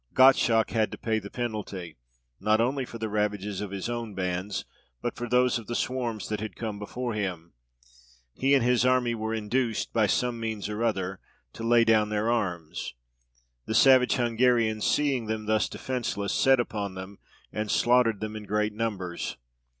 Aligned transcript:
Gottschalk 0.15 0.71
had 0.71 0.91
to 0.93 0.97
pay 0.97 1.19
the 1.19 1.29
penalty, 1.29 1.95
not 2.39 2.59
only 2.59 2.85
for 2.85 2.97
the 2.97 3.07
ravages 3.07 3.61
of 3.61 3.69
his 3.69 3.87
own 3.87 4.15
bands, 4.15 4.65
but 4.99 5.15
for 5.15 5.29
those 5.29 5.59
of 5.59 5.67
the 5.67 5.75
swarms 5.75 6.27
that 6.29 6.39
had 6.39 6.55
come 6.55 6.79
before 6.79 7.13
him. 7.13 7.53
He 8.33 8.55
and 8.55 8.63
his 8.63 8.83
army 8.83 9.13
were 9.13 9.35
induced, 9.35 9.93
by 9.93 10.07
some 10.07 10.39
means 10.39 10.67
or 10.69 10.83
other, 10.83 11.19
to 11.53 11.61
lay 11.63 11.83
down 11.83 12.09
their 12.09 12.31
arms: 12.31 12.95
the 13.67 13.75
savage 13.75 14.13
Hungarians, 14.15 14.87
seeing 14.87 15.27
them 15.27 15.45
thus 15.45 15.69
defenceless, 15.69 16.33
set 16.33 16.59
upon 16.59 16.95
them, 16.95 17.19
and 17.53 17.69
slaughtered 17.69 18.21
them 18.21 18.35
in 18.35 18.45
great 18.47 18.73
numbers. 18.73 19.37